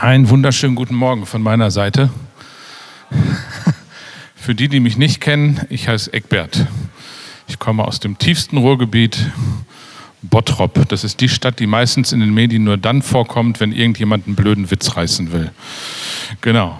[0.00, 2.08] Einen wunderschönen guten Morgen von meiner Seite.
[4.34, 6.64] Für die, die mich nicht kennen, ich heiße Eckbert.
[7.48, 9.30] Ich komme aus dem tiefsten Ruhrgebiet,
[10.22, 10.88] Bottrop.
[10.88, 14.36] Das ist die Stadt, die meistens in den Medien nur dann vorkommt, wenn irgendjemand einen
[14.36, 15.50] blöden Witz reißen will.
[16.40, 16.78] Genau.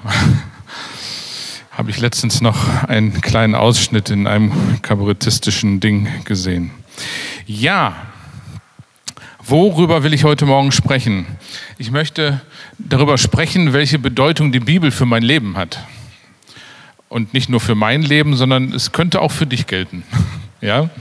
[1.72, 6.70] Habe ich letztens noch einen kleinen Ausschnitt in einem kabarettistischen Ding gesehen.
[7.44, 7.96] Ja,
[9.44, 11.26] worüber will ich heute Morgen sprechen?
[11.76, 12.40] Ich möchte
[12.88, 15.84] darüber sprechen, welche Bedeutung die Bibel für mein Leben hat.
[17.08, 20.02] Und nicht nur für mein Leben, sondern es könnte auch für dich gelten.
[20.62, 20.90] Ja?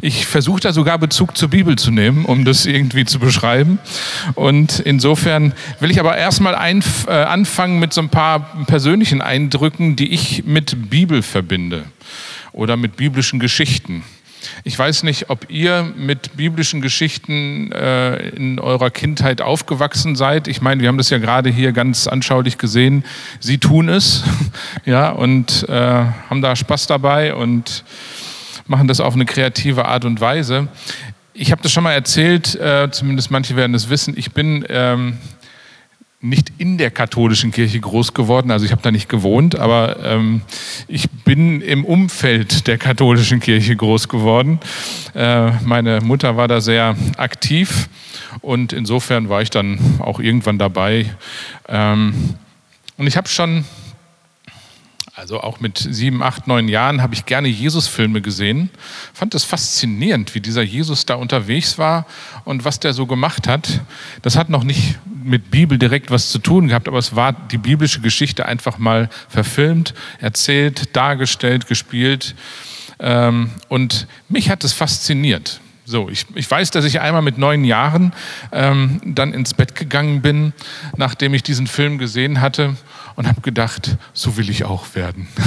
[0.00, 3.78] Ich versuche da sogar Bezug zur Bibel zu nehmen, um das irgendwie zu beschreiben.
[4.34, 10.12] Und insofern will ich aber erstmal äh, anfangen mit so ein paar persönlichen Eindrücken, die
[10.12, 11.84] ich mit Bibel verbinde
[12.52, 14.02] oder mit biblischen Geschichten.
[14.66, 20.48] Ich weiß nicht, ob ihr mit biblischen Geschichten äh, in eurer Kindheit aufgewachsen seid.
[20.48, 23.04] Ich meine, wir haben das ja gerade hier ganz anschaulich gesehen.
[23.40, 24.24] Sie tun es,
[24.86, 27.84] ja, und äh, haben da Spaß dabei und
[28.66, 30.68] machen das auf eine kreative Art und Weise.
[31.34, 34.14] Ich habe das schon mal erzählt, äh, zumindest manche werden es wissen.
[34.16, 35.18] Ich bin ähm,
[36.24, 40.40] nicht in der katholischen Kirche groß geworden, also ich habe da nicht gewohnt, aber ähm,
[40.88, 44.58] ich bin im Umfeld der katholischen Kirche groß geworden.
[45.14, 47.88] Äh, meine Mutter war da sehr aktiv
[48.40, 51.14] und insofern war ich dann auch irgendwann dabei.
[51.68, 52.36] Ähm,
[52.96, 53.64] und ich habe schon
[55.16, 58.70] also auch mit sieben, acht, neun Jahren habe ich gerne Jesus-Filme gesehen.
[59.12, 62.06] Fand es faszinierend, wie dieser Jesus da unterwegs war
[62.44, 63.80] und was der so gemacht hat.
[64.22, 67.58] Das hat noch nicht mit Bibel direkt was zu tun gehabt, aber es war die
[67.58, 72.34] biblische Geschichte einfach mal verfilmt, erzählt, dargestellt, gespielt.
[73.00, 75.60] Ähm, und mich hat es fasziniert.
[75.86, 78.14] So, ich, ich weiß, dass ich einmal mit neun Jahren
[78.52, 80.54] ähm, dann ins Bett gegangen bin,
[80.96, 82.76] nachdem ich diesen Film gesehen hatte
[83.16, 85.28] und habe gedacht, so will ich auch werden.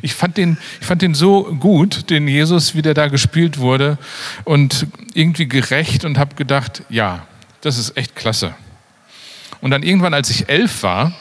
[0.00, 3.98] Ich fand, den, ich fand den so gut, den Jesus, wie der da gespielt wurde
[4.44, 7.26] und irgendwie gerecht und habe gedacht, ja,
[7.60, 8.54] das ist echt klasse.
[9.60, 11.12] Und dann irgendwann, als ich elf war,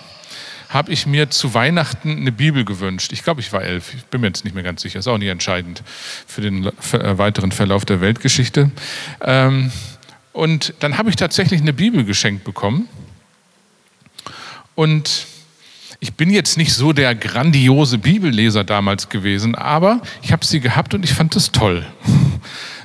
[0.70, 3.14] habe ich mir zu Weihnachten eine Bibel gewünscht.
[3.14, 3.94] Ich glaube, ich war elf.
[3.94, 5.00] Ich bin mir jetzt nicht mehr ganz sicher.
[5.00, 5.82] Ist auch nicht entscheidend
[6.28, 8.70] für den äh, weiteren Verlauf der Weltgeschichte.
[9.22, 9.72] Ähm,
[10.34, 12.88] und dann habe ich tatsächlich eine Bibel geschenkt bekommen.
[14.76, 15.26] Und
[16.00, 20.94] ich bin jetzt nicht so der grandiose Bibelleser damals gewesen, aber ich habe sie gehabt
[20.94, 21.86] und ich fand das toll.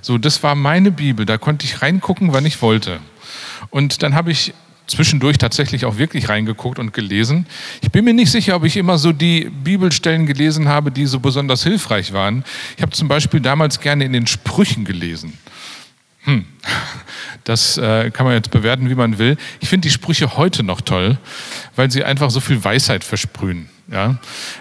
[0.01, 3.01] So, das war meine Bibel, da konnte ich reingucken, wann ich wollte.
[3.71, 4.55] Und dann habe ich
[4.87, 7.47] zwischendurch tatsächlich auch wirklich reingeguckt und gelesen.
[7.81, 11.21] Ich bin mir nicht sicher, ob ich immer so die Bibelstellen gelesen habe, die so
[11.21, 12.45] besonders hilfreich waren.
[12.77, 15.39] Ich habe zum Beispiel damals gerne in den Sprüchen gelesen.
[16.25, 16.45] Hm.
[17.45, 19.37] Das äh, kann man jetzt bewerten, wie man will.
[19.61, 21.19] Ich finde die Sprüche heute noch toll,
[21.75, 23.69] weil sie einfach so viel Weisheit versprühen.
[23.91, 24.19] Ja?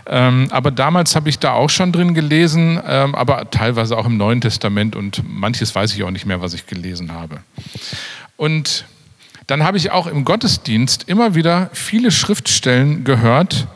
[0.08, 4.18] Ähm, aber damals habe ich da auch schon drin gelesen, ähm, aber teilweise auch im
[4.18, 7.42] Neuen Testament und manches weiß ich auch nicht mehr, was ich gelesen habe.
[8.42, 8.86] Und
[9.46, 13.68] dann habe ich auch im Gottesdienst immer wieder viele Schriftstellen gehört,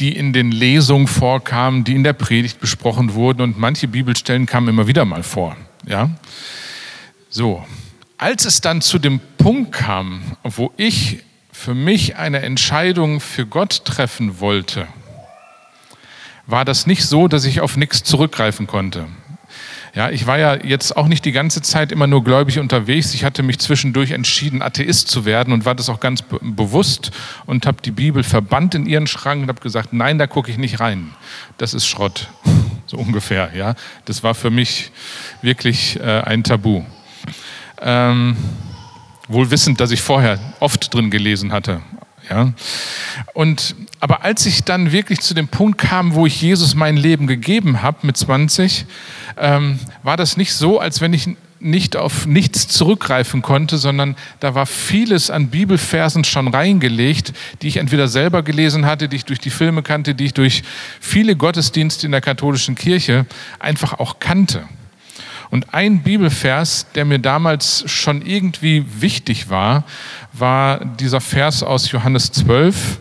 [0.00, 4.66] die in den Lesungen vorkamen, die in der Predigt besprochen wurden und manche Bibelstellen kamen
[4.66, 5.56] immer wieder mal vor.
[5.86, 6.10] Ja?
[7.30, 7.64] So,
[8.18, 11.20] als es dann zu dem Punkt kam, wo ich
[11.52, 14.88] für mich eine Entscheidung für Gott treffen wollte,
[16.48, 19.06] war das nicht so, dass ich auf nichts zurückgreifen konnte.
[19.94, 23.12] Ja, ich war ja jetzt auch nicht die ganze Zeit immer nur gläubig unterwegs.
[23.12, 27.10] Ich hatte mich zwischendurch entschieden, Atheist zu werden und war das auch ganz be bewusst
[27.44, 30.56] und habe die Bibel verbannt in ihren Schrank und habe gesagt, nein, da gucke ich
[30.56, 31.10] nicht rein.
[31.58, 32.28] Das ist Schrott,
[32.86, 33.50] so ungefähr.
[33.54, 33.74] Ja,
[34.06, 34.92] das war für mich
[35.42, 36.84] wirklich äh, ein Tabu.
[37.82, 38.36] Ähm,
[39.28, 41.82] wohl wissend, dass ich vorher oft drin gelesen hatte.
[42.30, 42.52] Ja?
[43.34, 47.28] Und, aber als ich dann wirklich zu dem Punkt kam, wo ich Jesus mein Leben
[47.28, 48.84] gegeben habe mit 20,
[49.38, 51.28] ähm, war das nicht so, als wenn ich
[51.60, 57.32] nicht auf nichts zurückgreifen konnte, sondern da war vieles an Bibelversen schon reingelegt,
[57.62, 60.64] die ich entweder selber gelesen hatte, die ich durch die Filme kannte, die ich durch
[60.98, 63.24] viele Gottesdienste in der katholischen Kirche
[63.60, 64.64] einfach auch kannte.
[65.50, 69.84] Und ein Bibelvers, der mir damals schon irgendwie wichtig war,
[70.32, 72.98] war dieser Vers aus Johannes 12,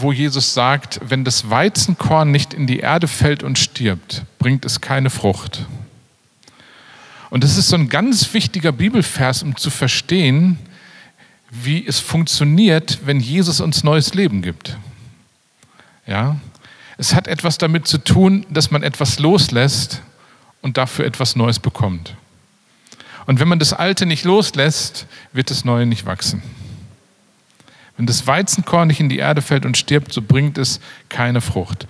[0.00, 4.80] wo Jesus sagt, wenn das Weizenkorn nicht in die Erde fällt und stirbt, bringt es
[4.80, 5.66] keine Frucht.
[7.30, 10.58] Und das ist so ein ganz wichtiger Bibelvers, um zu verstehen,
[11.50, 14.76] wie es funktioniert, wenn Jesus uns neues Leben gibt.
[16.06, 16.36] Ja?
[16.98, 20.02] Es hat etwas damit zu tun, dass man etwas loslässt
[20.60, 22.14] und dafür etwas Neues bekommt.
[23.26, 26.42] Und wenn man das Alte nicht loslässt, wird das Neue nicht wachsen.
[28.00, 30.80] Wenn das Weizenkorn nicht in die Erde fällt und stirbt, so bringt es
[31.10, 31.86] keine Frucht.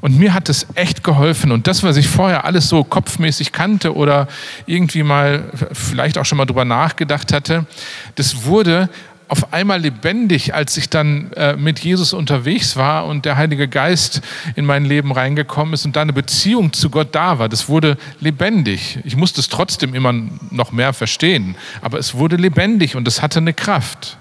[0.00, 1.52] Und mir hat es echt geholfen.
[1.52, 4.26] Und das, was ich vorher alles so kopfmäßig kannte oder
[4.64, 5.44] irgendwie mal
[5.74, 7.66] vielleicht auch schon mal drüber nachgedacht hatte,
[8.14, 8.88] das wurde
[9.28, 14.22] auf einmal lebendig, als ich dann äh, mit Jesus unterwegs war und der Heilige Geist
[14.56, 17.50] in mein Leben reingekommen ist und da eine Beziehung zu Gott da war.
[17.50, 18.98] Das wurde lebendig.
[19.04, 20.14] Ich musste es trotzdem immer
[20.50, 24.16] noch mehr verstehen, aber es wurde lebendig und es hatte eine Kraft.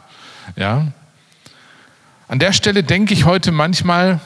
[0.55, 0.87] Ja.
[2.33, 4.19] An der Stelle denke ich heute manchmal,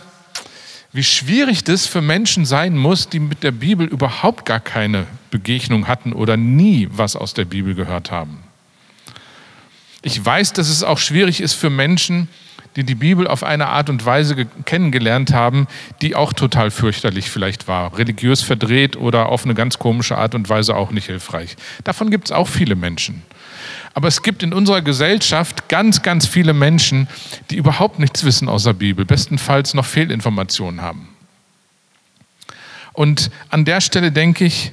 [0.94, 5.90] wie schwierig das für Menschen sein muss, die mit der Bibel überhaupt gar keine Begegnung
[5.90, 8.44] hatten oder nie was aus der Bibel gehört haben.
[10.04, 12.30] Ich weiß, dass es auch schwierig ist für Menschen,
[12.78, 15.68] die die Bibel auf eine Art und Weise kennengelernt haben,
[16.02, 20.48] die auch total fürchterlich vielleicht war, religiös verdreht oder auf eine ganz komische Art und
[20.48, 21.58] Weise auch nicht hilfreich.
[21.84, 23.24] Davon gibt es auch viele Menschen.
[23.98, 27.08] Aber es gibt in unserer Gesellschaft ganz, ganz viele Menschen,
[27.50, 31.08] die überhaupt nichts wissen außer Bibel, bestenfalls noch Fehlinformationen haben.
[32.94, 34.72] Und an der Stelle denke ich,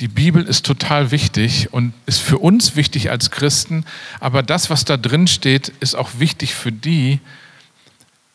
[0.00, 3.84] die Bibel ist total wichtig und ist für uns wichtig als Christen,
[4.20, 7.20] aber das, was da drin steht, ist auch wichtig für die,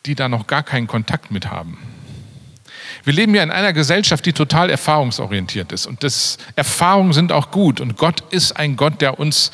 [0.05, 1.79] die da noch gar keinen Kontakt mit haben.
[3.03, 5.87] Wir leben ja in einer Gesellschaft, die total erfahrungsorientiert ist.
[5.87, 7.81] Und das, Erfahrungen sind auch gut.
[7.81, 9.51] Und Gott ist ein Gott, der uns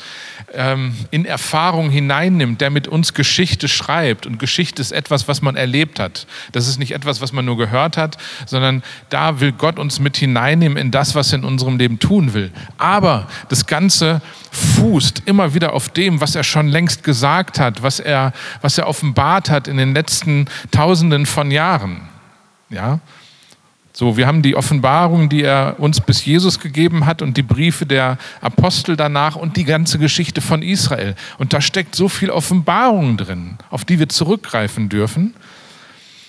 [0.52, 4.26] ähm, in Erfahrung hineinnimmt, der mit uns Geschichte schreibt.
[4.26, 6.26] Und Geschichte ist etwas, was man erlebt hat.
[6.52, 10.16] Das ist nicht etwas, was man nur gehört hat, sondern da will Gott uns mit
[10.16, 12.50] hineinnehmen in das, was er in unserem Leben tun will.
[12.76, 18.00] Aber das Ganze fußt immer wieder auf dem, was er schon längst gesagt hat, was
[18.00, 22.08] er, was er offenbart hat in den letzten Tausenden von Jahren.
[22.70, 23.00] Ja,
[23.98, 27.84] so, wir haben die Offenbarung, die er uns bis Jesus gegeben hat und die Briefe
[27.84, 31.16] der Apostel danach und die ganze Geschichte von Israel.
[31.38, 35.34] Und da steckt so viel Offenbarung drin, auf die wir zurückgreifen dürfen.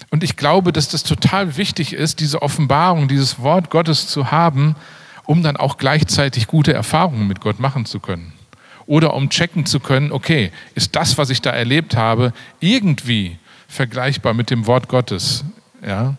[0.10, 4.76] Und ich glaube, dass das total wichtig ist, diese Offenbarung, dieses Wort Gottes zu haben,
[5.28, 8.34] um dann auch gleichzeitig gute Erfahrungen mit Gott machen zu können.
[8.88, 13.38] Oder um checken zu können, okay, ist das, was ich da erlebt habe, irgendwie
[13.68, 15.44] vergleichbar mit dem Wort Gottes?
[15.86, 16.16] Ja,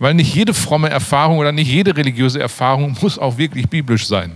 [0.00, 4.32] weil nicht jede fromme Erfahrung oder nicht jede religiöse Erfahrung muss auch wirklich biblisch sein.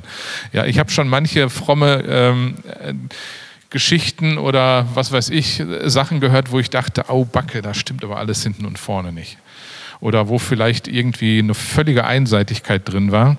[0.52, 2.94] Ja, ich habe schon manche fromme ähm, äh,
[3.70, 8.18] Geschichten oder was weiß ich, Sachen gehört, wo ich dachte, au Backe, da stimmt aber
[8.18, 9.38] alles hinten und vorne nicht.
[9.98, 13.36] Oder wo vielleicht irgendwie eine völlige Einseitigkeit drin war,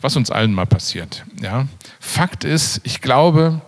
[0.00, 1.24] was uns allen mal passiert.
[1.40, 1.68] Ja.
[2.00, 3.60] Fakt ist, ich glaube,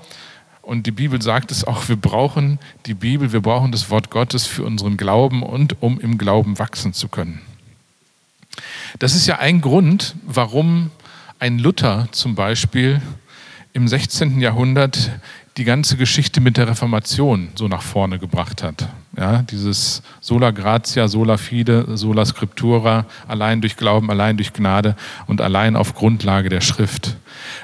[0.63, 4.47] und die Bibel sagt es auch, wir brauchen die Bibel, wir brauchen das Wort Gottes
[4.47, 7.41] für unseren Glauben und um im Glauben wachsen zu können.
[9.01, 10.91] Das ist ja ein Grund, warum
[11.41, 13.03] ein Luther zum Beispiel
[13.73, 14.41] im 16.
[14.41, 15.11] Jahrhundert
[15.57, 18.89] die ganze Geschichte mit der Reformation so nach vorne gebracht hat.
[19.17, 25.41] Ja, dieses sola gratia, sola fide, sola scriptura, allein durch Glauben, allein durch Gnade und
[25.41, 27.17] allein auf Grundlage der Schrift.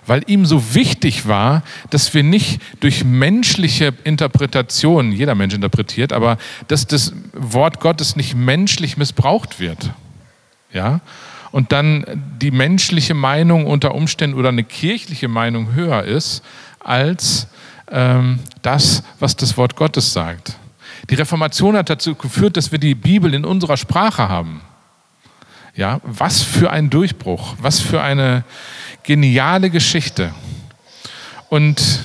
[0.06, 6.38] Weil ihm so wichtig war, dass wir nicht durch menschliche Interpretationen, jeder Mensch interpretiert, aber
[6.68, 9.90] dass das Wort Gottes nicht menschlich missbraucht wird
[10.72, 11.00] ja,
[11.50, 12.04] und dann
[12.40, 16.42] die menschliche Meinung unter Umständen oder eine kirchliche Meinung höher ist
[16.78, 17.48] als
[17.90, 20.56] ähm, das, was das Wort Gottes sagt.
[21.08, 24.60] Die Reformation hat dazu geführt, dass wir die Bibel in unserer Sprache haben.
[25.74, 28.44] Ja, was für ein Durchbruch, was für eine
[29.02, 30.32] geniale Geschichte.
[31.48, 32.04] Und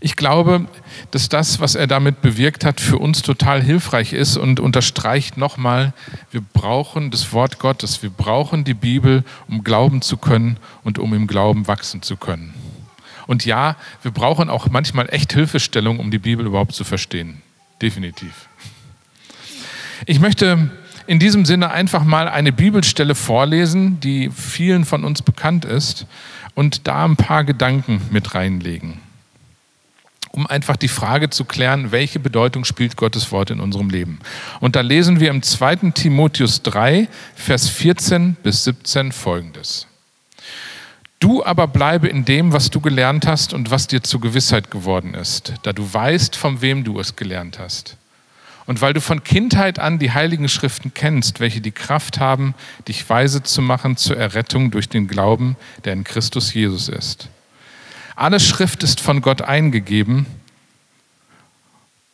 [0.00, 0.66] ich glaube,
[1.10, 5.92] dass das, was er damit bewirkt hat, für uns total hilfreich ist und unterstreicht nochmal,
[6.30, 11.12] wir brauchen das Wort Gottes, wir brauchen die Bibel, um glauben zu können und um
[11.14, 12.54] im Glauben wachsen zu können.
[13.26, 17.42] Und ja, wir brauchen auch manchmal echt Hilfestellung, um die Bibel überhaupt zu verstehen.
[17.82, 18.48] Definitiv.
[20.06, 20.70] Ich möchte
[21.06, 26.06] in diesem Sinne einfach mal eine Bibelstelle vorlesen, die vielen von uns bekannt ist,
[26.54, 29.00] und da ein paar Gedanken mit reinlegen
[30.32, 34.20] um einfach die Frage zu klären, welche Bedeutung spielt Gottes Wort in unserem Leben.
[34.60, 35.90] Und da lesen wir im 2.
[35.92, 39.86] Timotheus 3, Vers 14 bis 17 folgendes.
[41.18, 45.14] Du aber bleibe in dem, was du gelernt hast und was dir zur Gewissheit geworden
[45.14, 47.96] ist, da du weißt, von wem du es gelernt hast.
[48.66, 52.54] Und weil du von Kindheit an die heiligen Schriften kennst, welche die Kraft haben,
[52.86, 57.28] dich weise zu machen zur Errettung durch den Glauben, der in Christus Jesus ist.
[58.20, 60.26] Alle Schrift ist von Gott eingegeben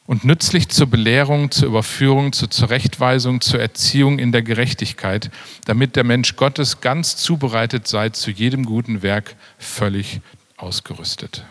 [0.06, 5.32] und nützlich zur Belehrung, zur Überführung, zur Zurechtweisung, zur Erziehung in der Gerechtigkeit,
[5.64, 10.20] damit der Mensch Gottes ganz zubereitet sei, zu jedem guten Werk völlig
[10.56, 11.44] ausgerüstet.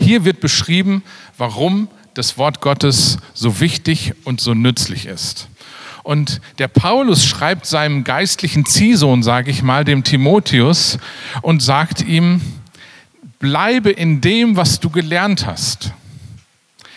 [0.00, 1.02] Hier wird beschrieben,
[1.36, 5.46] warum das Wort Gottes so wichtig und so nützlich ist.
[6.04, 10.96] Und der Paulus schreibt seinem geistlichen Ziehsohn, sage ich mal, dem Timotheus,
[11.42, 12.40] und sagt ihm,
[13.42, 15.92] bleibe in dem, was du gelernt hast.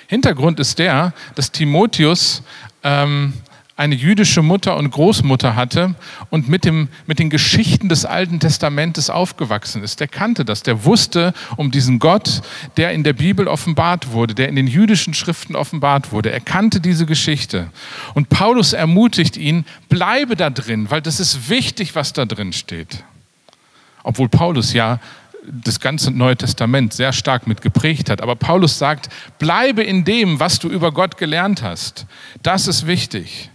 [0.08, 2.44] Hintergrund ist der, dass Timotheus
[2.84, 3.34] ähm,
[3.76, 5.96] eine jüdische Mutter und Großmutter hatte
[6.30, 10.00] und mit, dem, mit den Geschichten des Alten Testamentes aufgewachsen ist.
[10.00, 12.44] Der kannte das, der wusste um diesen Gott,
[12.78, 16.32] der in der Bibel offenbart wurde, der in den jüdischen Schriften offenbart wurde.
[16.32, 17.72] Er kannte diese Geschichte.
[18.14, 23.04] Und Paulus ermutigt ihn, bleibe da drin, weil das ist wichtig, was da drin steht.
[24.04, 25.00] Obwohl Paulus ja
[25.52, 28.22] das ganze Neue Testament sehr stark mit geprägt hat.
[28.22, 29.10] Aber Paulus sagt,
[29.40, 32.06] bleibe in dem, was du über Gott gelernt hast.
[32.44, 33.50] Das ist wichtig.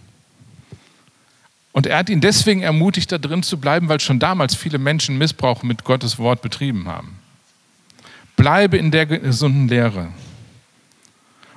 [1.73, 5.17] Und er hat ihn deswegen ermutigt, da drin zu bleiben, weil schon damals viele Menschen
[5.17, 7.17] Missbrauch mit Gottes Wort betrieben haben.
[8.35, 10.09] Bleibe in der gesunden Lehre.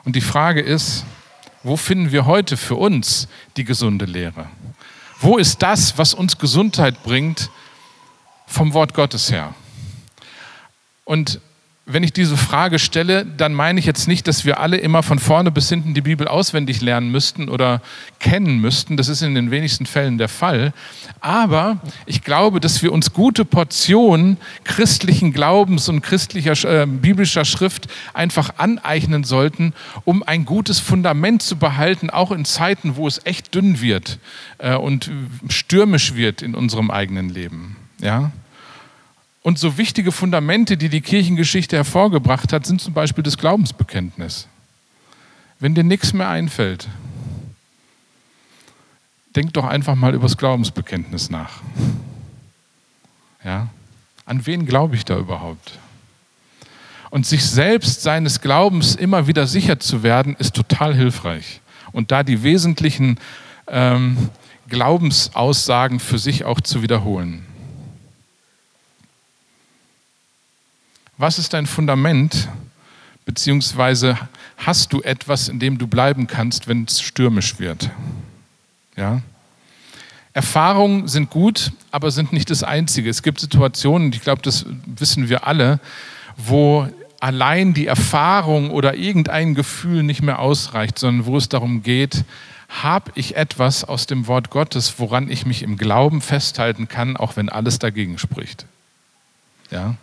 [0.04, 1.04] Und die Frage ist,
[1.62, 3.26] wo finden wir heute für uns
[3.56, 4.46] die gesunde Lehre?
[5.18, 7.50] Wo ist das, was uns Gesundheit bringt
[8.46, 9.54] vom Wort Gottes her?
[11.04, 11.40] Und
[11.86, 15.18] wenn ich diese Frage stelle, dann meine ich jetzt nicht, dass wir alle immer von
[15.18, 17.82] vorne bis hinten die Bibel auswendig lernen müssten oder
[18.20, 18.96] kennen müssten.
[18.96, 20.72] Das ist in den wenigsten Fällen der Fall.
[21.20, 27.88] Aber ich glaube, dass wir uns gute Portionen christlichen Glaubens und christlicher äh, biblischer Schrift
[28.14, 33.54] einfach aneignen sollten, um ein gutes Fundament zu behalten, auch in Zeiten, wo es echt
[33.54, 34.18] dünn wird
[34.56, 35.10] äh, und
[35.50, 37.76] stürmisch wird in unserem eigenen Leben.
[38.00, 38.32] Ja?
[39.44, 44.48] Und so wichtige Fundamente, die die Kirchengeschichte hervorgebracht hat, sind zum Beispiel das Glaubensbekenntnis.
[45.60, 46.88] Wenn dir nichts mehr einfällt,
[49.36, 51.60] denk doch einfach mal über das Glaubensbekenntnis nach.
[53.44, 53.68] Ja?
[54.24, 55.78] An wen glaube ich da überhaupt?
[57.10, 61.60] Und sich selbst seines Glaubens immer wieder sicher zu werden, ist total hilfreich.
[61.92, 63.20] Und da die wesentlichen
[63.66, 64.30] ähm,
[64.70, 67.44] Glaubensaussagen für sich auch zu wiederholen.
[71.16, 72.48] Was ist dein Fundament?
[73.24, 74.18] Beziehungsweise
[74.56, 77.90] hast du etwas, in dem du bleiben kannst, wenn es stürmisch wird?
[78.96, 79.22] Ja?
[80.32, 83.08] Erfahrungen sind gut, aber sind nicht das Einzige.
[83.08, 85.78] Es gibt Situationen, ich glaube, das wissen wir alle,
[86.36, 86.88] wo
[87.20, 92.24] allein die Erfahrung oder irgendein Gefühl nicht mehr ausreicht, sondern wo es darum geht,
[92.68, 97.36] habe ich etwas aus dem Wort Gottes, woran ich mich im Glauben festhalten kann, auch
[97.36, 98.66] wenn alles dagegen spricht.
[99.70, 99.94] Ja?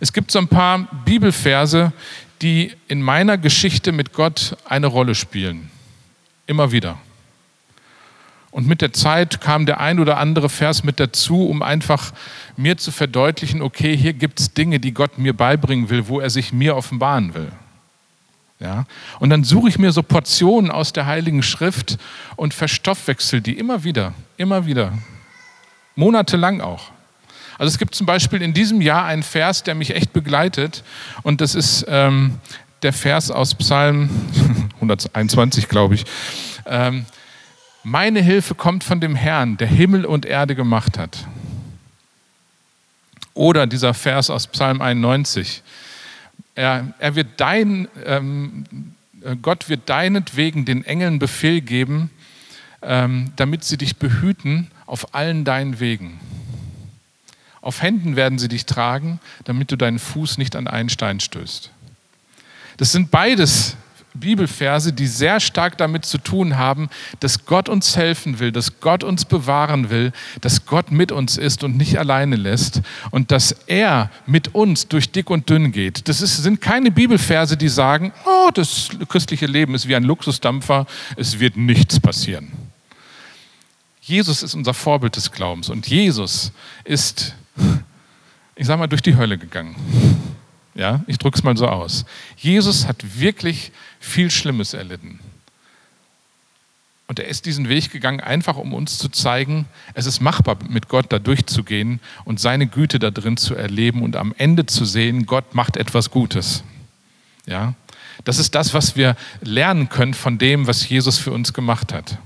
[0.00, 1.92] Es gibt so ein paar Bibelverse,
[2.42, 5.70] die in meiner Geschichte mit Gott eine Rolle spielen.
[6.46, 6.98] Immer wieder.
[8.50, 12.12] Und mit der Zeit kam der ein oder andere Vers mit dazu, um einfach
[12.56, 16.30] mir zu verdeutlichen, okay, hier gibt es Dinge, die Gott mir beibringen will, wo er
[16.30, 17.52] sich mir offenbaren will.
[18.58, 18.86] Ja?
[19.20, 21.98] Und dann suche ich mir so Portionen aus der Heiligen Schrift
[22.36, 24.92] und verstoffwechsel die immer wieder, immer wieder.
[25.94, 26.90] Monatelang auch.
[27.58, 30.84] Also es gibt zum Beispiel in diesem Jahr einen Vers, der mich echt begleitet
[31.22, 32.38] und das ist ähm,
[32.82, 34.08] der Vers aus Psalm
[34.76, 36.04] 121, glaube ich.
[36.66, 37.04] Ähm,
[37.82, 41.26] meine Hilfe kommt von dem Herrn, der Himmel und Erde gemacht hat.
[43.34, 45.62] Oder dieser Vers aus Psalm 91.
[46.54, 48.64] Er, er wird dein, ähm,
[49.42, 52.10] Gott wird deinetwegen den Engeln Befehl geben,
[52.82, 56.20] ähm, damit sie dich behüten auf allen deinen Wegen.
[57.60, 61.70] Auf Händen werden sie dich tragen, damit du deinen Fuß nicht an einen Stein stößt.
[62.76, 63.76] Das sind beides
[64.14, 66.88] Bibelverse, die sehr stark damit zu tun haben,
[67.20, 71.64] dass Gott uns helfen will, dass Gott uns bewahren will, dass Gott mit uns ist
[71.64, 76.08] und nicht alleine lässt und dass er mit uns durch dick und dünn geht.
[76.08, 80.86] Das ist, sind keine Bibelverse, die sagen, oh, das christliche Leben ist wie ein Luxusdampfer,
[81.16, 82.52] es wird nichts passieren.
[84.00, 86.52] Jesus ist unser Vorbild des Glaubens und Jesus
[86.84, 87.34] ist
[88.56, 89.76] ich sage mal, durch die Hölle gegangen.
[90.74, 92.04] Ja, ich drücke es mal so aus.
[92.36, 95.18] Jesus hat wirklich viel Schlimmes erlitten.
[97.08, 100.88] Und er ist diesen Weg gegangen, einfach um uns zu zeigen, es ist machbar, mit
[100.88, 105.24] Gott da durchzugehen und seine Güte da drin zu erleben und am Ende zu sehen,
[105.24, 106.62] Gott macht etwas Gutes.
[107.46, 107.74] Ja,
[108.24, 112.18] das ist das, was wir lernen können von dem, was Jesus für uns gemacht hat.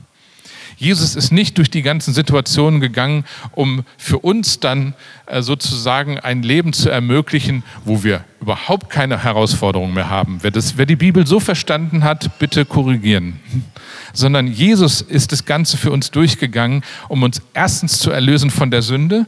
[0.83, 4.95] Jesus ist nicht durch die ganzen Situationen gegangen, um für uns dann
[5.27, 10.39] äh, sozusagen ein Leben zu ermöglichen, wo wir überhaupt keine Herausforderungen mehr haben.
[10.43, 13.39] Wer, das, wer die Bibel so verstanden hat, bitte korrigieren.
[14.13, 18.83] Sondern Jesus ist das Ganze für uns durchgegangen, um uns erstens zu erlösen von der
[18.83, 19.27] Sünde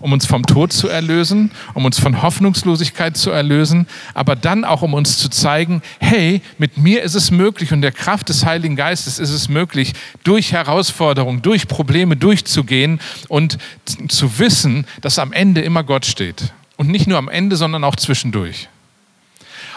[0.00, 4.82] um uns vom Tod zu erlösen, um uns von Hoffnungslosigkeit zu erlösen, aber dann auch,
[4.82, 8.76] um uns zu zeigen, hey, mit mir ist es möglich und der Kraft des Heiligen
[8.76, 13.58] Geistes ist es möglich, durch Herausforderungen, durch Probleme durchzugehen und
[14.08, 16.52] zu wissen, dass am Ende immer Gott steht.
[16.76, 18.68] Und nicht nur am Ende, sondern auch zwischendurch.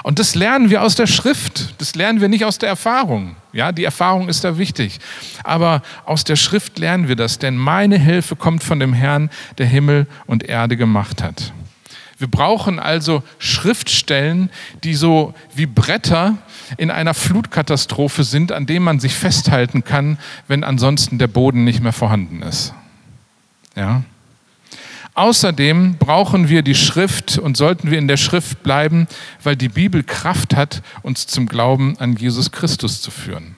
[0.04, 1.74] Und das lernen wir aus der Schrift.
[1.80, 3.36] Das lernen wir nicht aus der Erfahrung.
[3.54, 5.00] Ja, die Erfahrung ist da wichtig.
[5.44, 9.66] Aber aus der Schrift lernen wir das, denn meine Hilfe kommt von dem Herrn, der
[9.66, 11.54] Himmel und Erde gemacht hat.
[12.20, 14.50] Wir brauchen also Schriftstellen,
[14.84, 16.38] die so wie Bretter
[16.78, 21.82] in einer Flutkatastrophe sind, an denen man sich festhalten kann, wenn ansonsten der Boden nicht
[21.82, 22.74] mehr vorhanden ist.
[23.76, 24.04] Ja?
[25.18, 29.08] Außerdem brauchen wir die Schrift und sollten wir in der Schrift bleiben,
[29.42, 33.56] weil die Bibel Kraft hat, uns zum Glauben an Jesus Christus zu führen.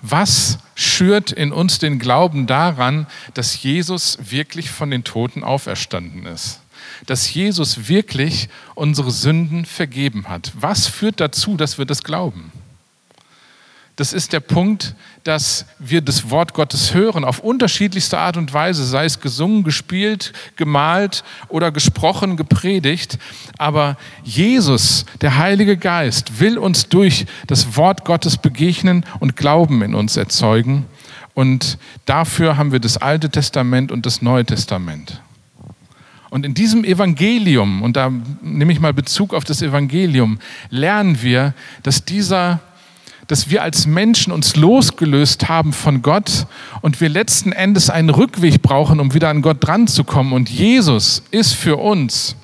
[0.00, 6.60] Was schürt in uns den Glauben daran, dass Jesus wirklich von den Toten auferstanden ist?
[7.04, 10.52] Dass Jesus wirklich unsere Sünden vergeben hat?
[10.54, 12.52] Was führt dazu, dass wir das glauben?
[14.00, 18.82] Das ist der Punkt, dass wir das Wort Gottes hören auf unterschiedlichste Art und Weise,
[18.86, 23.18] sei es gesungen, gespielt, gemalt oder gesprochen, gepredigt.
[23.58, 29.94] Aber Jesus, der Heilige Geist, will uns durch das Wort Gottes begegnen und Glauben in
[29.94, 30.86] uns erzeugen.
[31.34, 31.76] Und
[32.06, 35.20] dafür haben wir das Alte Testament und das Neue Testament.
[36.30, 40.38] Und in diesem Evangelium, und da nehme ich mal Bezug auf das Evangelium,
[40.70, 41.52] lernen wir,
[41.82, 42.60] dass dieser
[43.30, 46.46] dass wir als Menschen uns losgelöst haben von Gott
[46.80, 50.32] und wir letzten Endes einen Rückweg brauchen, um wieder an Gott dran zu kommen.
[50.32, 52.34] Und Jesus ist für uns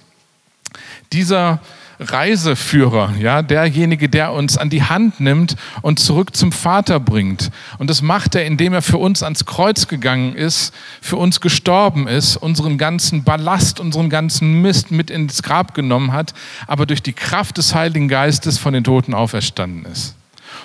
[1.13, 1.59] dieser
[1.99, 7.51] Reiseführer, ja, derjenige, der uns an die Hand nimmt und zurück zum Vater bringt.
[7.79, 12.07] Und das macht er, indem er für uns ans Kreuz gegangen ist, für uns gestorben
[12.07, 16.33] ist, unseren ganzen Ballast, unseren ganzen Mist mit ins Grab genommen hat,
[16.69, 20.16] aber durch die Kraft des Heiligen Geistes von den Toten auferstanden ist.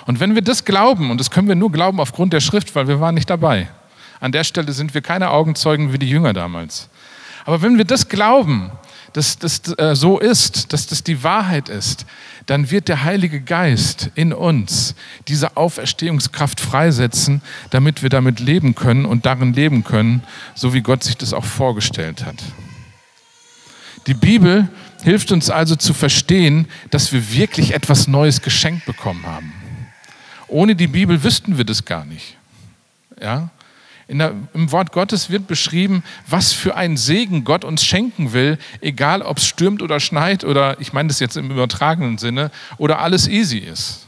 [0.06, 2.88] Und wenn wir das glauben, und das können wir nur glauben aufgrund der Schrift, weil
[2.88, 3.68] wir waren nicht dabei.
[4.20, 6.88] An der Stelle sind wir keine Augenzeugen wie die Jünger damals.
[7.44, 8.70] Aber wenn wir das glauben,
[9.12, 12.06] dass das äh, so ist, dass das die Wahrheit ist,
[12.46, 14.94] dann wird der Heilige Geist in uns
[15.28, 20.22] diese Auferstehungskraft freisetzen, damit wir damit leben können und darin leben können,
[20.54, 22.42] so wie Gott sich das auch vorgestellt hat.
[24.06, 24.68] Die Bibel
[25.04, 29.52] hilft uns also zu verstehen, dass wir wirklich etwas Neues geschenkt bekommen haben.
[30.52, 32.36] Ohne die Bibel wüssten wir das gar nicht.
[33.20, 33.48] Ja?
[34.08, 39.22] Der, Im Wort Gottes wird beschrieben, was für einen Segen Gott uns schenken will, egal
[39.22, 43.26] ob es stürmt oder schneit oder, ich meine das jetzt im übertragenen Sinne, oder alles
[43.26, 44.06] easy ist.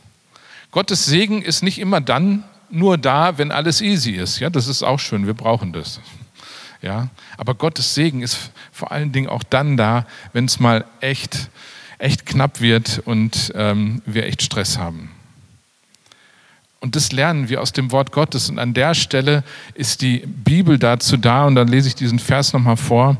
[0.70, 4.40] Gottes Segen ist nicht immer dann nur da, wenn alles easy ist.
[4.40, 6.00] Ja, das ist auch schön, wir brauchen das.
[6.82, 11.48] Ja, aber Gottes Segen ist vor allen Dingen auch dann da, wenn es mal echt,
[11.96, 15.10] echt knapp wird und ähm, wir echt Stress haben.
[16.84, 18.50] Und das lernen wir aus dem Wort Gottes.
[18.50, 19.42] Und an der Stelle
[19.72, 21.46] ist die Bibel dazu da.
[21.46, 23.16] Und dann lese ich diesen Vers nochmal vor.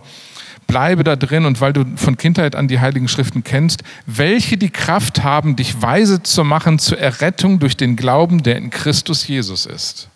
[0.66, 4.68] Bleibe da drin und weil du von Kindheit an die Heiligen Schriften kennst, welche die
[4.68, 9.64] Kraft haben, dich weise zu machen zur Errettung durch den Glauben, der in Christus Jesus
[9.64, 10.11] ist.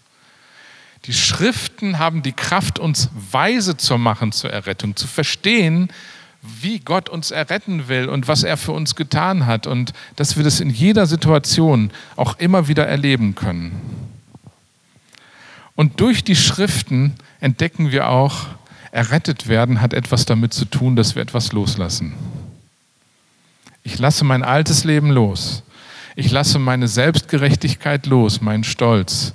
[1.06, 5.88] Die Schriften haben die Kraft, uns weise zu machen zur Errettung, zu verstehen,
[6.42, 10.44] wie Gott uns erretten will und was er für uns getan hat und dass wir
[10.44, 13.72] das in jeder Situation auch immer wieder erleben können.
[15.74, 18.46] Und durch die Schriften entdecken wir auch,
[18.90, 22.14] errettet werden hat etwas damit zu tun, dass wir etwas loslassen.
[23.82, 25.62] Ich lasse mein altes Leben los.
[26.16, 29.34] Ich lasse meine Selbstgerechtigkeit los, meinen Stolz,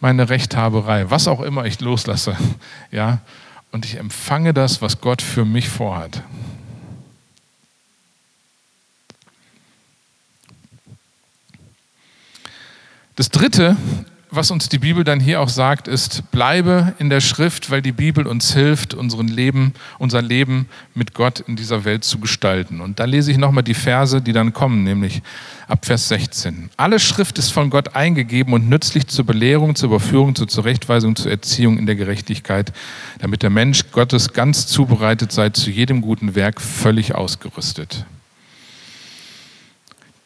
[0.00, 2.36] meine Rechthaberei, was auch immer ich loslasse.
[2.90, 3.20] Ja,
[3.72, 6.22] und ich empfange das, was Gott für mich vorhat.
[13.16, 13.76] Das Dritte,
[14.36, 17.90] was uns die Bibel dann hier auch sagt, ist, bleibe in der Schrift, weil die
[17.90, 22.80] Bibel uns hilft, unseren Leben, unser Leben mit Gott in dieser Welt zu gestalten.
[22.80, 25.22] Und da lese ich nochmal die Verse, die dann kommen, nämlich
[25.66, 26.70] ab Vers 16.
[26.76, 31.32] Alle Schrift ist von Gott eingegeben und nützlich zur Belehrung, zur Überführung, zur Zurechtweisung, zur
[31.32, 32.72] Erziehung in der Gerechtigkeit,
[33.18, 38.06] damit der Mensch Gottes ganz zubereitet sei, zu jedem guten Werk völlig ausgerüstet.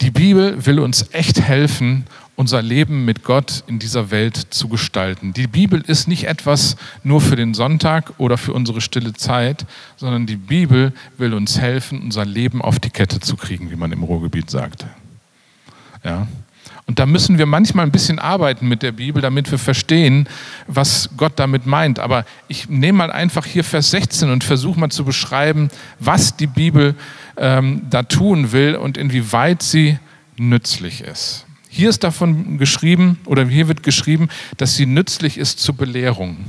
[0.03, 2.05] Die Die Bibel will uns echt helfen,
[2.40, 5.35] unser Leben mit Gott in dieser Welt zu gestalten.
[5.35, 9.66] Die Bibel ist nicht etwas nur für den Sonntag oder für unsere stille Zeit,
[9.98, 13.92] sondern die Bibel will uns helfen, unser Leben auf die Kette zu kriegen, wie man
[13.92, 14.87] im Ruhrgebiet sagt.
[16.03, 16.29] Ja.
[16.87, 20.26] Und da müssen wir manchmal ein bisschen arbeiten mit der Bibel, damit wir verstehen,
[20.66, 21.98] was Gott damit meint.
[21.98, 26.46] Aber ich nehme mal einfach hier Vers 16 und versuche mal zu beschreiben, was die
[26.46, 26.94] Bibel
[27.37, 29.98] ähm, da tun will und inwieweit sie
[30.38, 31.44] nützlich ist.
[31.72, 36.44] Hier ist davon geschrieben, oder hier wird geschrieben, dass sie nützlich ist zur Belehrung.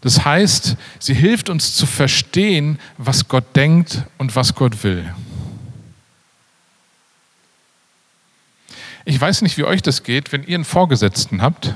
[0.00, 5.12] Das heißt, sie hilft uns zu verstehen, was Gott denkt und was Gott will.
[9.04, 11.74] Ich weiß nicht, wie euch das geht, wenn ihr einen Vorgesetzten habt,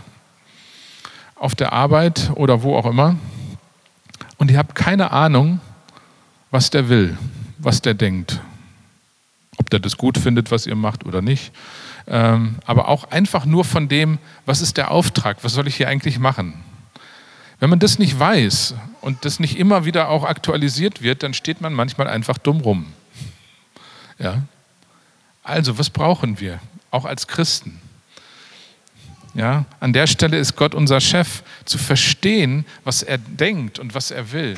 [1.35, 3.17] auf der Arbeit oder wo auch immer,
[4.39, 5.61] und ihr habt keine Ahnung,
[6.53, 7.19] was der will,
[7.59, 8.41] was der denkt.
[9.57, 11.53] Ob der das gut findet, was ihr macht oder nicht
[12.11, 15.89] ähm, aber auch einfach nur von dem, was ist der Auftrag, was soll ich hier
[15.89, 16.63] eigentlich machen.
[17.61, 21.61] Wenn man das nicht weiß und das nicht immer wieder auch aktualisiert wird, dann steht
[21.61, 22.87] man manchmal einfach dumm rum.
[24.19, 24.43] Ja?
[25.45, 26.59] Also, was brauchen wir,
[26.91, 27.81] auch als Christen?
[29.35, 31.43] Ja, an der Stelle ist Gott unser Chef.
[31.65, 34.57] Zu verstehen, was er denkt und was er will,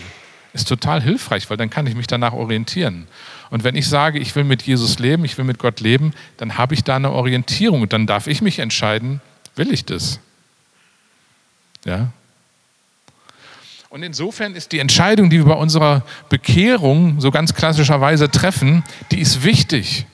[0.52, 3.06] ist total hilfreich, weil dann kann ich mich danach orientieren.
[3.50, 6.58] Und wenn ich sage, ich will mit Jesus leben, ich will mit Gott leben, dann
[6.58, 9.20] habe ich da eine Orientierung und dann darf ich mich entscheiden,
[9.56, 10.20] will ich das?
[11.84, 12.12] Ja?
[13.88, 19.20] Und insofern ist die Entscheidung, die wir bei unserer Bekehrung so ganz klassischerweise treffen, die
[19.20, 20.06] ist wichtig.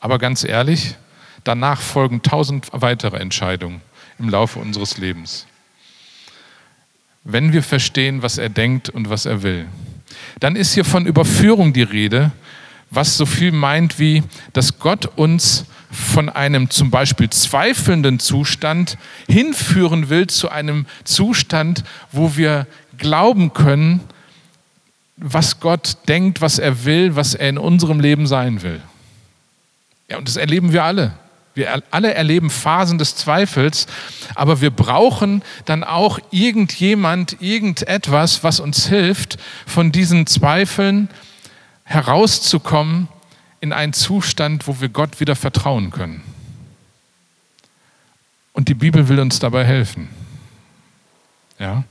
[0.00, 0.94] Aber ganz ehrlich,
[1.44, 3.82] danach folgen tausend weitere Entscheidungen
[4.18, 5.46] im Laufe unseres Lebens.
[7.28, 9.66] Wenn wir verstehen, was er denkt und was er will,
[10.40, 12.32] dann ist hier von Überführung die Rede
[12.90, 20.08] was so viel meint wie, dass Gott uns von einem zum Beispiel zweifelnden Zustand hinführen
[20.08, 22.66] will zu einem Zustand, wo wir
[22.98, 24.00] glauben können,
[25.16, 28.80] was Gott denkt, was er will, was er in unserem Leben sein will.
[30.08, 31.14] Ja, und das erleben wir alle.
[31.56, 33.86] Wir alle erleben Phasen des Zweifels,
[34.34, 41.08] aber wir brauchen dann auch irgendjemand, irgendetwas, was uns hilft, von diesen Zweifeln
[41.84, 43.08] herauszukommen
[43.60, 46.20] in einen Zustand, wo wir Gott wieder vertrauen können.
[48.52, 50.10] Und die Bibel will uns dabei helfen.
[51.58, 51.84] Ja?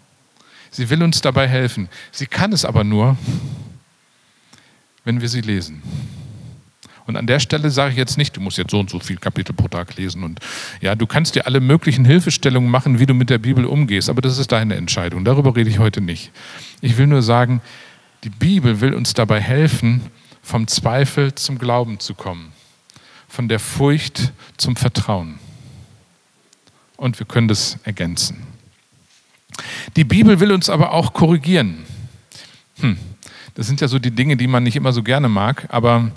[0.70, 1.90] Sie will uns dabei helfen.
[2.12, 3.18] Sie kann es aber nur,
[5.06, 5.82] wenn wir sie lesen.
[7.08, 9.18] Und an der Stelle sage ich jetzt nicht, du musst jetzt so und so viel
[9.18, 10.40] Kapitel pro Tag lesen und
[10.82, 14.22] ja, du kannst dir alle möglichen Hilfestellungen machen, wie du mit der Bibel umgehst, aber
[14.22, 15.24] das ist deine Entscheidung.
[15.24, 16.32] Darüber rede ich heute nicht.
[16.82, 17.62] Ich will nur sagen,
[18.24, 20.02] die Bibel will uns dabei helfen,
[20.42, 22.54] vom Zweifel zum Glauben zu kommen,
[23.28, 25.40] von der Furcht zum Vertrauen.
[26.98, 28.38] Und wir können das ergänzen.
[29.96, 31.86] Die Bibel will uns aber auch korrigieren.
[32.80, 32.98] Hm,
[33.54, 36.12] das sind ja so die Dinge, die man nicht immer so gerne mag, aber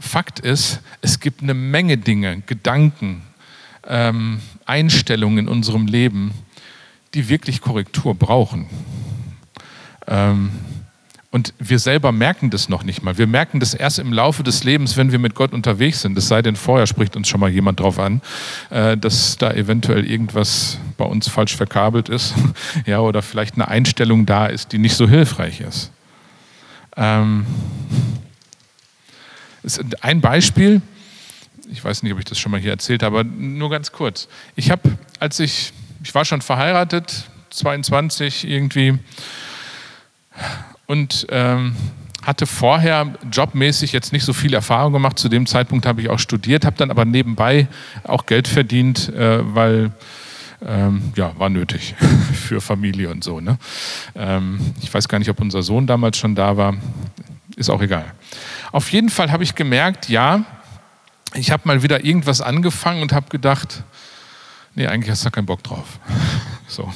[0.00, 3.22] Fakt ist, es gibt eine Menge Dinge, Gedanken,
[3.86, 6.32] ähm, Einstellungen in unserem Leben,
[7.14, 8.66] die wirklich Korrektur brauchen.
[10.06, 10.50] Ähm,
[11.30, 13.18] und wir selber merken das noch nicht mal.
[13.18, 16.16] Wir merken das erst im Laufe des Lebens, wenn wir mit Gott unterwegs sind.
[16.16, 18.22] Es sei denn, vorher spricht uns schon mal jemand drauf an,
[18.70, 22.34] äh, dass da eventuell irgendwas bei uns falsch verkabelt ist.
[22.86, 25.90] Ja, oder vielleicht eine Einstellung da ist, die nicht so hilfreich ist.
[26.96, 27.44] Ähm,
[29.76, 30.80] ist ein Beispiel,
[31.70, 34.28] ich weiß nicht, ob ich das schon mal hier erzählt habe, aber nur ganz kurz.
[34.56, 38.98] Ich habe, als ich, ich war schon verheiratet, 22 irgendwie,
[40.86, 41.76] und ähm,
[42.22, 45.18] hatte vorher jobmäßig jetzt nicht so viel Erfahrung gemacht.
[45.18, 47.68] Zu dem Zeitpunkt habe ich auch studiert, habe dann aber nebenbei
[48.04, 49.92] auch Geld verdient, äh, weil
[50.66, 51.94] ähm, ja, war nötig
[52.32, 53.40] für Familie und so.
[53.40, 53.58] Ne?
[54.14, 56.74] Ähm, ich weiß gar nicht, ob unser Sohn damals schon da war.
[57.56, 58.12] Ist auch egal.
[58.72, 60.44] Auf jeden Fall habe ich gemerkt, ja,
[61.34, 63.82] ich habe mal wieder irgendwas angefangen und habe gedacht,
[64.74, 65.98] nee, eigentlich hast du da keinen Bock drauf.
[66.70, 66.92] So.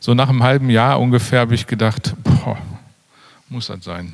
[0.00, 2.58] so nach einem halben Jahr ungefähr habe ich gedacht, boah,
[3.48, 4.12] muss das sein.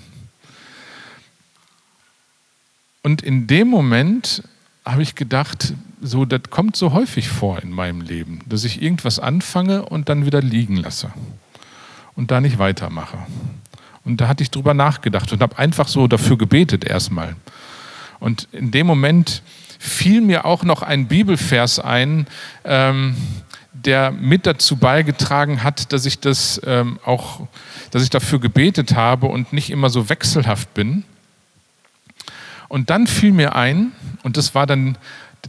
[3.02, 4.44] Und in dem Moment
[4.84, 9.18] habe ich gedacht, so, das kommt so häufig vor in meinem Leben, dass ich irgendwas
[9.18, 11.12] anfange und dann wieder liegen lasse
[12.14, 13.18] und da nicht weitermache.
[14.08, 17.36] Und da hatte ich drüber nachgedacht und habe einfach so dafür gebetet erstmal.
[18.18, 19.42] Und in dem Moment
[19.78, 22.26] fiel mir auch noch ein Bibelvers ein,
[22.64, 23.16] ähm,
[23.74, 27.46] der mit dazu beigetragen hat, dass ich das ähm, auch,
[27.90, 31.04] dass ich dafür gebetet habe und nicht immer so wechselhaft bin.
[32.68, 33.92] Und dann fiel mir ein,
[34.22, 34.96] und das war dann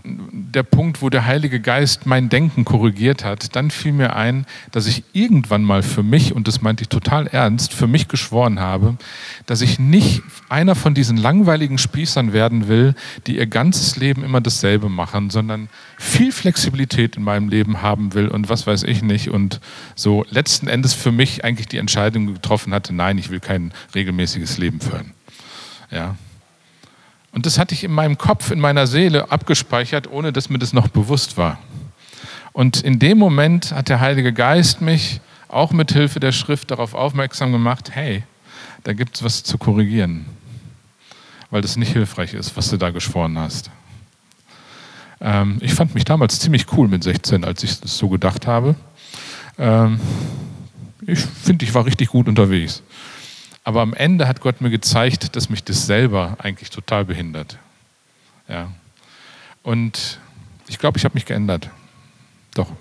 [0.03, 4.87] der Punkt, wo der Heilige Geist mein Denken korrigiert hat, dann fiel mir ein, dass
[4.87, 8.97] ich irgendwann mal für mich, und das meinte ich total ernst, für mich geschworen habe,
[9.45, 12.95] dass ich nicht einer von diesen langweiligen Spießern werden will,
[13.27, 18.27] die ihr ganzes Leben immer dasselbe machen, sondern viel Flexibilität in meinem Leben haben will
[18.29, 19.29] und was weiß ich nicht.
[19.29, 19.59] Und
[19.95, 24.57] so letzten Endes für mich eigentlich die Entscheidung getroffen hatte, nein, ich will kein regelmäßiges
[24.57, 25.13] Leben führen.
[25.91, 26.15] Ja,
[27.31, 30.73] und das hatte ich in meinem Kopf, in meiner Seele abgespeichert, ohne dass mir das
[30.73, 31.59] noch bewusst war.
[32.53, 36.93] Und in dem Moment hat der Heilige Geist mich auch mit Hilfe der Schrift darauf
[36.93, 38.23] aufmerksam gemacht, hey,
[38.83, 40.25] da gibt es was zu korrigieren,
[41.51, 43.69] weil das nicht hilfreich ist, was du da geschworen hast.
[45.21, 48.75] Ähm, ich fand mich damals ziemlich cool mit 16, als ich das so gedacht habe.
[49.57, 49.99] Ähm,
[51.05, 52.83] ich finde, ich war richtig gut unterwegs.
[53.69, 57.59] Aber am Ende hat Gott mir gezeigt, dass mich das selber eigentlich total behindert.
[58.47, 58.71] Ja.
[59.61, 60.19] Und
[60.67, 61.69] ich glaube, ich habe mich geändert.
[62.55, 62.71] Doch.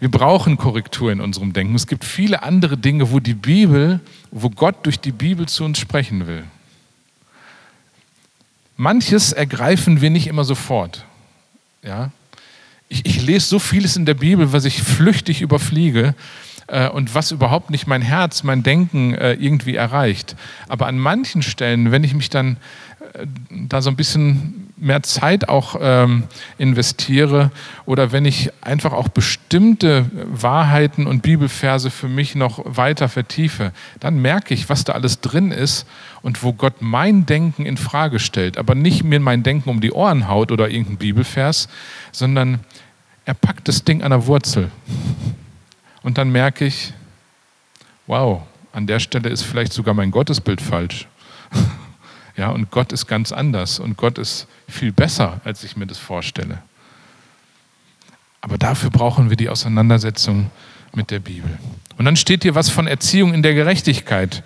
[0.00, 1.76] Wir brauchen Korrektur in unserem Denken.
[1.76, 4.00] Es gibt viele andere Dinge, wo die Bibel,
[4.32, 6.42] wo Gott durch die Bibel zu uns sprechen will.
[8.76, 11.04] Manches ergreifen wir nicht immer sofort.
[11.84, 12.10] Ja?
[12.88, 16.16] Ich, ich lese so vieles in der Bibel, was ich flüchtig überfliege
[16.68, 20.36] äh, und was überhaupt nicht mein Herz, mein Denken äh, irgendwie erreicht.
[20.68, 22.58] Aber an manchen Stellen, wenn ich mich dann
[23.14, 26.24] äh, da so ein bisschen mehr Zeit auch ähm,
[26.56, 27.50] investiere
[27.84, 34.20] oder wenn ich einfach auch bestimmte Wahrheiten und Bibelverse für mich noch weiter vertiefe, dann
[34.22, 35.86] merke ich, was da alles drin ist
[36.22, 39.92] und wo Gott mein Denken in Frage stellt, aber nicht mir mein Denken um die
[39.92, 41.68] Ohren haut oder irgendein Bibelvers,
[42.12, 42.60] sondern
[43.24, 44.70] er packt das Ding an der Wurzel.
[46.08, 46.94] Und dann merke ich,
[48.06, 48.40] wow,
[48.72, 51.06] an der Stelle ist vielleicht sogar mein Gottesbild falsch.
[52.38, 55.98] ja, und Gott ist ganz anders und Gott ist viel besser, als ich mir das
[55.98, 56.62] vorstelle.
[58.40, 60.50] Aber dafür brauchen wir die Auseinandersetzung
[60.94, 61.58] mit der Bibel.
[61.98, 64.42] Und dann steht hier was von Erziehung in der Gerechtigkeit,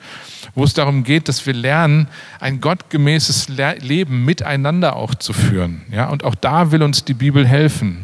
[0.56, 2.08] wo es darum geht, dass wir lernen,
[2.40, 5.82] ein gottgemäßes Leben miteinander auch zu führen.
[5.92, 8.02] Ja, und auch da will uns die Bibel helfen.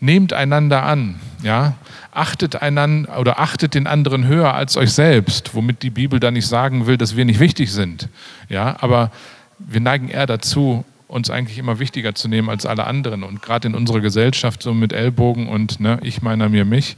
[0.00, 1.18] Nehmt einander an.
[1.42, 1.76] Ja,
[2.12, 6.46] achtet einander oder achtet den anderen höher als euch selbst, womit die Bibel da nicht
[6.46, 8.08] sagen will, dass wir nicht wichtig sind.
[8.48, 9.10] Ja, aber
[9.58, 13.22] wir neigen eher dazu, uns eigentlich immer wichtiger zu nehmen als alle anderen.
[13.22, 16.96] Und gerade in unserer Gesellschaft, so mit Ellbogen und ne, ich meiner mir mich,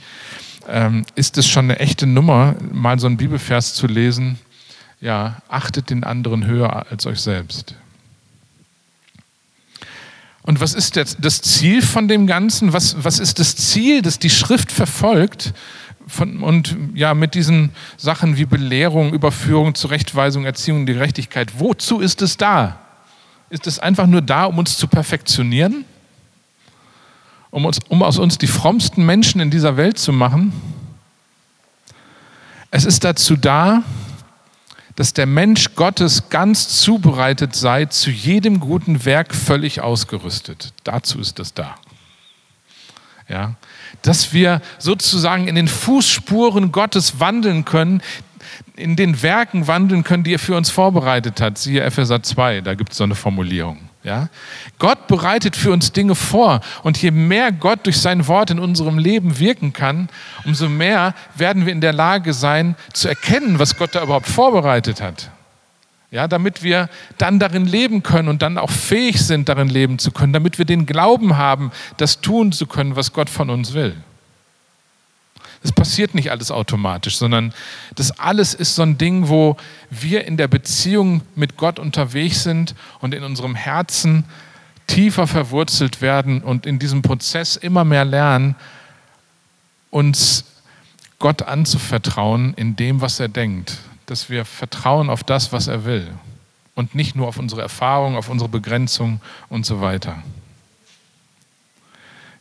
[0.68, 4.38] ähm, ist es schon eine echte Nummer, mal so einen Bibelvers zu lesen.
[5.00, 7.76] Ja, achtet den anderen höher als euch selbst.
[10.46, 12.74] Und was ist das Ziel von dem Ganzen?
[12.74, 15.54] Was, was ist das Ziel, das die Schrift verfolgt?
[16.06, 22.36] Von, und ja, mit diesen Sachen wie Belehrung, Überführung, Zurechtweisung, Erziehung, Gerechtigkeit, wozu ist es
[22.36, 22.78] da?
[23.48, 25.86] Ist es einfach nur da, um uns zu perfektionieren?
[27.50, 30.52] Um, uns, um aus uns die frommsten Menschen in dieser Welt zu machen?
[32.70, 33.82] Es ist dazu da,
[34.96, 40.72] dass der Mensch Gottes ganz zubereitet sei, zu jedem guten Werk völlig ausgerüstet.
[40.84, 41.76] Dazu ist es da.
[43.28, 43.54] Ja,
[44.02, 48.02] dass wir sozusagen in den Fußspuren Gottes wandeln können,
[48.76, 51.56] in den Werken wandeln können, die er für uns vorbereitet hat.
[51.58, 53.88] Siehe Epheser 2, da gibt es so eine Formulierung.
[54.04, 54.28] Ja?
[54.78, 58.98] Gott bereitet für uns Dinge vor und je mehr Gott durch sein Wort in unserem
[58.98, 60.10] Leben wirken kann,
[60.44, 65.00] umso mehr werden wir in der Lage sein zu erkennen, was Gott da überhaupt vorbereitet
[65.00, 65.30] hat.
[66.10, 70.12] Ja, damit wir dann darin leben können und dann auch fähig sind, darin leben zu
[70.12, 73.96] können, damit wir den Glauben haben, das tun zu können, was Gott von uns will.
[75.64, 77.54] Es passiert nicht alles automatisch, sondern
[77.94, 79.56] das alles ist so ein Ding, wo
[79.88, 84.26] wir in der Beziehung mit Gott unterwegs sind und in unserem Herzen
[84.86, 88.56] tiefer verwurzelt werden und in diesem Prozess immer mehr lernen,
[89.88, 90.44] uns
[91.18, 93.78] Gott anzuvertrauen in dem, was er denkt.
[94.04, 96.12] Dass wir vertrauen auf das, was er will
[96.74, 100.22] und nicht nur auf unsere Erfahrung, auf unsere Begrenzung und so weiter.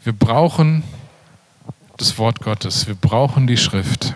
[0.04, 0.84] Wir brauchen
[2.04, 2.86] das Wort Gottes.
[2.86, 4.14] Wir brauchen die Schrift.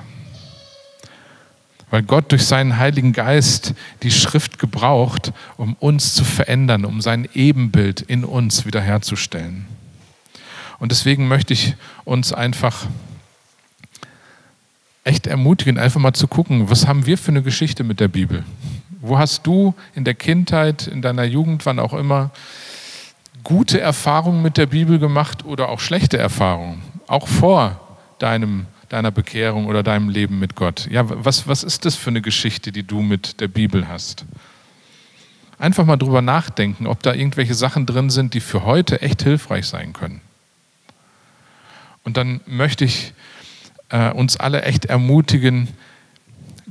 [1.89, 7.29] Weil Gott durch seinen Heiligen Geist die Schrift gebraucht, um uns zu verändern, um sein
[7.33, 9.67] Ebenbild in uns wiederherzustellen.
[10.79, 12.87] Und deswegen möchte ich uns einfach
[15.05, 18.43] echt ermutigen, einfach mal zu gucken, was haben wir für eine Geschichte mit der Bibel?
[18.99, 22.31] Wo hast du in der Kindheit, in deiner Jugend, wann auch immer,
[23.45, 26.81] gute Erfahrungen mit der Bibel gemacht oder auch schlechte Erfahrungen?
[27.07, 27.79] Auch vor
[28.19, 30.87] deinem, deiner Bekehrung oder deinem Leben mit Gott.
[30.91, 34.25] Ja, was, was ist das für eine Geschichte, die du mit der Bibel hast?
[35.59, 39.65] Einfach mal drüber nachdenken, ob da irgendwelche Sachen drin sind, die für heute echt hilfreich
[39.65, 40.21] sein können.
[42.03, 43.13] Und dann möchte ich
[43.89, 45.67] äh, uns alle echt ermutigen,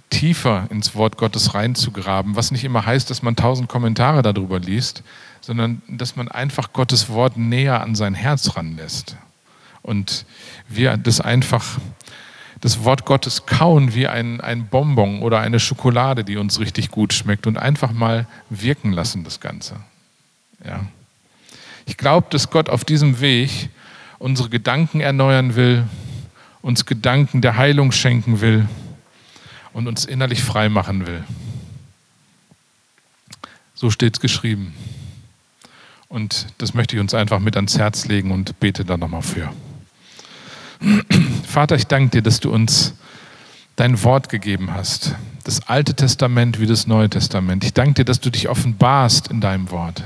[0.08, 5.02] tiefer ins Wort Gottes reinzugraben, was nicht immer heißt, dass man tausend Kommentare darüber liest,
[5.40, 9.16] sondern dass man einfach Gottes Wort näher an sein Herz ranlässt.
[9.86, 10.26] Und
[10.68, 11.78] wir das einfach
[12.60, 17.12] das Wort Gottes kauen wie ein, ein Bonbon oder eine Schokolade, die uns richtig gut
[17.12, 19.76] schmeckt und einfach mal wirken lassen, das Ganze.
[20.64, 20.86] Ja.
[21.84, 23.70] Ich glaube, dass Gott auf diesem Weg
[24.18, 25.84] unsere Gedanken erneuern will,
[26.62, 28.68] uns Gedanken der Heilung schenken will
[29.72, 31.22] und uns innerlich frei machen will.
[33.74, 34.74] So steht es geschrieben.
[36.08, 39.52] Und das möchte ich uns einfach mit ans Herz legen und bete da nochmal für.
[41.46, 42.94] Vater, ich danke dir, dass du uns
[43.76, 45.14] dein Wort gegeben hast.
[45.44, 47.64] Das Alte Testament wie das Neue Testament.
[47.64, 50.02] Ich danke dir, dass du dich offenbarst in deinem Wort.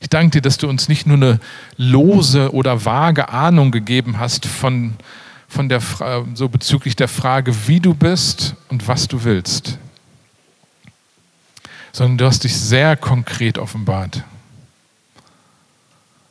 [0.00, 1.40] Ich danke dir, dass du uns nicht nur eine
[1.76, 4.94] lose oder vage Ahnung gegeben hast von,
[5.48, 5.80] von der,
[6.34, 9.78] so bezüglich der Frage, wie du bist und was du willst,
[11.92, 14.24] sondern du hast dich sehr konkret offenbart.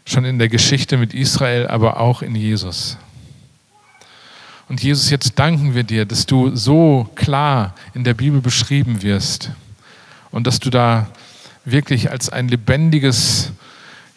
[0.06, 2.98] Schon in der Geschichte mit Israel, aber auch in Jesus.
[4.68, 9.52] Und Jesus, jetzt danken wir dir, dass du so klar in der Bibel beschrieben wirst
[10.32, 11.08] und dass du da
[11.66, 13.52] wirklich als ein lebendiges,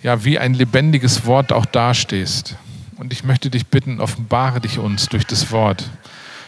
[0.03, 2.57] ja, wie ein lebendiges Wort auch dastehst.
[2.97, 5.91] Und ich möchte dich bitten, offenbare dich uns durch das Wort.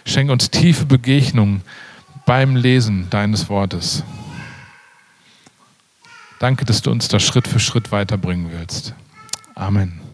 [0.05, 1.63] Schenk uns tiefe Begegnungen
[2.25, 4.05] beim Lesen deines Wortes.
[6.39, 8.95] Danke, dass du uns da Schritt für Schritt weiterbringen willst.
[9.57, 10.06] Amen.